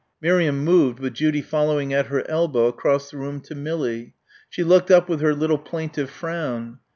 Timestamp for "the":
3.11-3.17